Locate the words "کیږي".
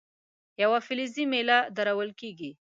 2.19-2.51